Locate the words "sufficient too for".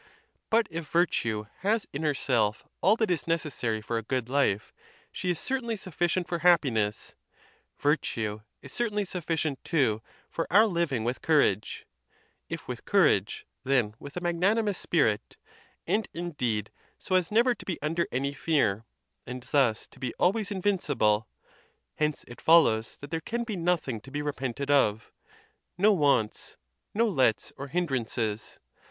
9.05-10.51